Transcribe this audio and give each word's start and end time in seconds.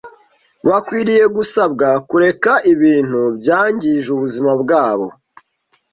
Bakwiriye 0.67 1.25
gusabwa 1.35 1.87
kureka 2.09 2.51
ibintu 2.73 3.21
byangije 3.39 4.07
ubuzima 4.15 4.51
bwabo 4.61 5.07